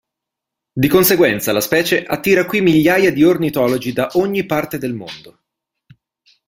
Di 0.73 0.87
conseguenza 0.87 1.51
la 1.51 1.59
specie 1.61 2.03
attira 2.03 2.47
qui 2.47 2.59
migliaia 2.59 3.11
di 3.13 3.23
ornitologi 3.23 3.93
da 3.93 4.09
ogni 4.13 4.47
parte 4.47 4.79
del 4.79 4.95
mondo. 4.95 5.37